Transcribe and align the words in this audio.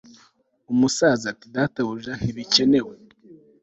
Umusaza 0.71 1.23
ati 1.33 1.45
Databuja 1.55 2.13
ntibikenewe 2.21 2.93